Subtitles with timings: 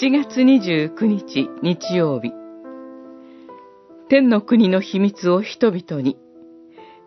[0.00, 2.32] 7月29日日曜日。
[4.08, 6.16] 天の国の秘密を人々に。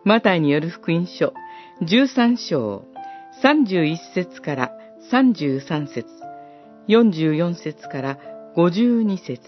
[0.04, 1.32] マタイによる福音書。
[1.80, 2.84] 13章。
[3.42, 4.72] 31節から
[5.10, 6.06] 33節。
[6.86, 8.18] 44節から
[8.58, 9.40] 52節。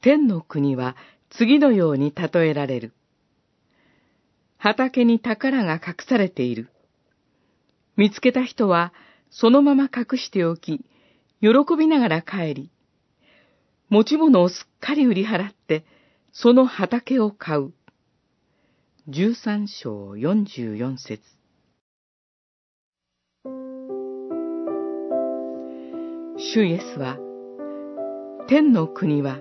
[0.00, 0.96] 天の国は
[1.28, 2.94] 次のように例えられる。
[4.56, 6.70] 畑に宝が隠されている。
[7.98, 8.94] 見つけた人は
[9.28, 10.84] そのまま隠しておき、
[11.40, 12.70] 喜びながら帰り、
[13.88, 15.84] 持ち物をすっかり売り払って、
[16.32, 17.72] その畑を買う。
[19.08, 21.20] 十三章四十四節
[26.36, 27.18] 主イエスは、
[28.46, 29.40] 天の国は、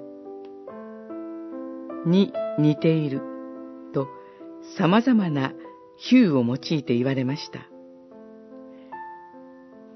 [2.08, 3.22] に似ている、
[3.94, 4.08] と
[4.80, 5.54] 様々な
[5.98, 7.77] 比喩を用いて言われました。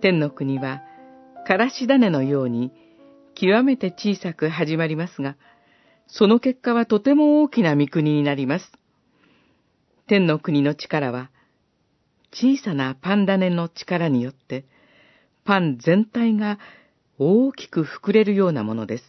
[0.02, 0.82] 天の国は、
[1.48, 2.72] からし種のように、
[3.36, 5.38] 極めて小さく始まりますが、
[6.08, 8.72] その結果はとても大きな御国になります。
[10.08, 11.30] 天の国の力は、
[12.34, 14.66] 小さなパン種の力によって、
[15.46, 16.60] パン全体が
[17.18, 19.04] 大きく膨れるようなものです。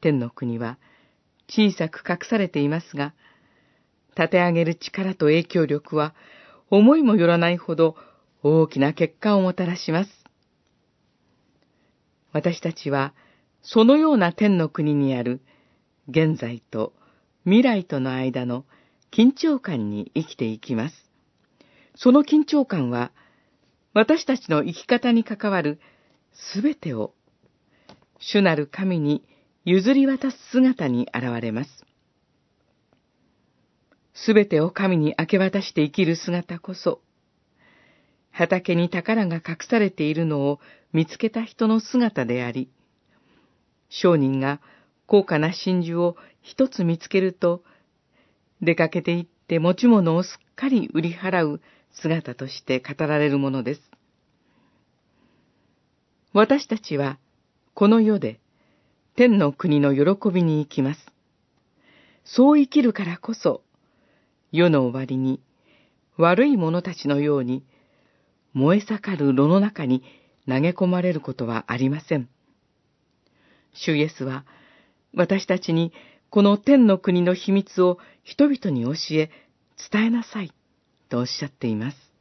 [0.00, 0.78] 天の国は
[1.48, 3.14] 小さく隠されていますが、
[4.16, 6.14] 立て上げる力と影響力は
[6.70, 7.96] 思いもよらないほど
[8.42, 10.10] 大きな結果をもたらします。
[12.32, 13.14] 私たちは、
[13.62, 15.40] そのような天の国にある
[16.08, 16.92] 現在と
[17.44, 18.64] 未来との間の
[19.12, 20.94] 緊張感に生きていきます。
[21.94, 23.12] その緊張感は、
[23.94, 25.78] 私たちの生き方に関わる
[26.32, 27.14] すべてを、
[28.18, 29.22] 主なる神に
[29.64, 31.70] 譲り渡す姿に現れます。
[34.14, 37.00] すべてを神に明け渡して生きる姿こそ、
[38.32, 40.60] 畑に宝が隠されているのを
[40.92, 42.68] 見つけた人の姿であり、
[43.88, 44.60] 商人が
[45.06, 47.62] 高価な真珠を一つ見つけると、
[48.62, 51.60] 出かけて行って持ち物をすっかり売り払う
[51.92, 53.82] 姿として語られるものです。
[56.32, 57.18] 私たちは、
[57.74, 58.40] この世で、
[59.14, 61.00] 天の国の喜びに行きます。
[62.24, 63.62] そう生きるからこそ、
[64.50, 65.42] 世の終わりに、
[66.16, 67.62] 悪い者たちのように、
[68.54, 70.02] 燃え盛る炉の中に
[70.48, 72.28] 投げ込まれることはありません。
[73.74, 74.44] 主イエスは、
[75.14, 75.92] 私たちに
[76.30, 79.30] この天の国の秘密を人々に教え、
[79.90, 80.52] 伝えなさい、
[81.08, 82.11] とおっしゃっています。